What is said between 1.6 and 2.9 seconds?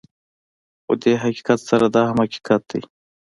سره دا هم حقیقت دی